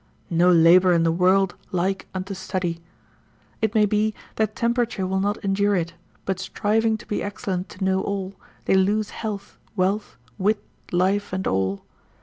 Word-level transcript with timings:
No 0.31 0.49
labour 0.51 0.93
in 0.93 1.03
the 1.03 1.11
world 1.11 1.53
like 1.71 2.07
unto 2.15 2.33
study. 2.33 2.81
It 3.61 3.75
may 3.75 3.85
be, 3.85 4.15
their 4.35 4.47
temperature 4.47 5.05
will 5.05 5.19
not 5.19 5.37
endure 5.45 5.75
it, 5.75 5.93
but 6.25 6.39
striving 6.39 6.97
to 6.97 7.05
be 7.05 7.21
excellent 7.21 7.69
to 7.69 7.83
know 7.83 8.01
all, 8.01 8.33
they 8.65 8.73
lose 8.73 9.11
health, 9.11 9.59
wealth, 9.75 10.17
wit, 10.39 10.63
life 10.91 11.31
and 11.31 11.45
all. 11.45 11.85